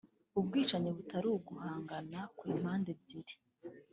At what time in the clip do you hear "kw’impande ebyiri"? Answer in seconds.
2.37-3.33